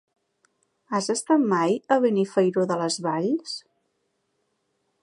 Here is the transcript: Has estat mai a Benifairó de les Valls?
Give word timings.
Has 0.95 1.09
estat 1.15 1.45
mai 1.51 1.77
a 1.97 1.99
Benifairó 2.07 2.65
de 2.73 2.79
les 2.81 2.99
Valls? 3.11 3.55